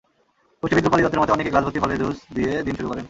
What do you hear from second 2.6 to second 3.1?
দিন শুরু করেন।